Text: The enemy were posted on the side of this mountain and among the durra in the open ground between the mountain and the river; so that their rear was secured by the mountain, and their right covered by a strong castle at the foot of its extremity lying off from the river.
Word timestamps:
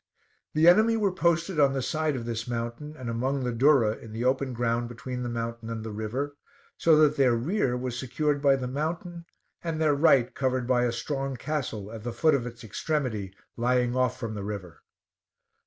The 0.55 0.67
enemy 0.67 0.97
were 0.97 1.11
posted 1.11 1.59
on 1.59 1.73
the 1.73 1.81
side 1.83 2.15
of 2.15 2.25
this 2.25 2.47
mountain 2.47 2.95
and 2.97 3.07
among 3.07 3.43
the 3.43 3.51
durra 3.53 3.97
in 3.99 4.13
the 4.13 4.25
open 4.25 4.51
ground 4.51 4.89
between 4.89 5.21
the 5.21 5.29
mountain 5.29 5.69
and 5.69 5.83
the 5.85 5.91
river; 5.91 6.35
so 6.75 6.95
that 6.95 7.17
their 7.17 7.35
rear 7.35 7.77
was 7.77 7.99
secured 7.99 8.41
by 8.41 8.55
the 8.55 8.67
mountain, 8.67 9.25
and 9.63 9.79
their 9.79 9.93
right 9.93 10.33
covered 10.33 10.65
by 10.65 10.85
a 10.85 10.91
strong 10.91 11.35
castle 11.35 11.91
at 11.91 12.01
the 12.03 12.13
foot 12.13 12.33
of 12.33 12.47
its 12.47 12.63
extremity 12.63 13.35
lying 13.55 13.95
off 13.95 14.19
from 14.19 14.33
the 14.33 14.43
river. 14.43 14.81